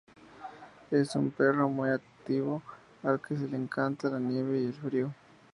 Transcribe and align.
Es 0.89 1.15
un 1.15 1.29
perro 1.29 1.69
muy 1.69 1.91
activo 1.91 2.63
al 3.03 3.21
que 3.21 3.35
le 3.35 3.55
encanta 3.55 4.09
la 4.09 4.17
nieve 4.17 4.59
y 4.59 4.65
el 4.65 4.73
frío. 4.73 5.13